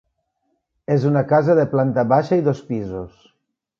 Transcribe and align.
És 0.95 1.05
una 1.09 1.23
casa 1.33 1.57
de 1.59 1.65
planta 1.75 2.07
baixa 2.15 2.41
i 2.41 2.47
dos 2.49 2.63
pisos. 2.71 3.13